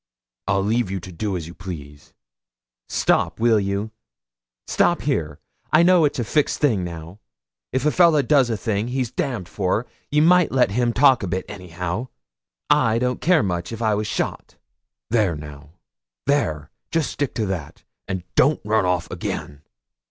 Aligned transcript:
I'll 0.47 0.63
leave 0.63 0.89
you 0.89 0.99
to 0.99 1.11
do 1.11 1.37
as 1.37 1.45
you 1.45 1.53
please.' 1.53 2.11
'Stop, 2.89 3.39
will 3.39 3.59
you? 3.59 3.91
Stop 4.65 5.03
here. 5.03 5.37
I 5.71 5.83
know 5.83 6.05
it's 6.05 6.17
a 6.17 6.23
fixt 6.23 6.57
thing 6.59 6.83
now. 6.83 7.19
If 7.71 7.85
a 7.85 7.91
fella 7.91 8.23
does 8.23 8.49
a 8.49 8.57
thing 8.57 8.87
he's 8.87 9.11
damned 9.11 9.47
for, 9.47 9.85
you 10.09 10.23
might 10.23 10.51
let 10.51 10.71
him 10.71 10.91
talk 10.91 11.21
a 11.21 11.27
bit 11.27 11.45
anyhow. 11.47 12.07
I 12.67 12.97
don't 12.97 13.21
care 13.21 13.43
much 13.43 13.71
if 13.71 13.83
I 13.83 13.93
was 13.93 14.07
shot.' 14.07 14.55
'There 15.11 15.35
now 15.35 15.73
there 16.25 16.71
just 16.89 17.11
stick 17.11 17.35
to 17.35 17.45
that, 17.45 17.83
and 18.07 18.23
don't 18.33 18.59
run 18.65 18.87
off 18.87 19.07
again. 19.11 19.61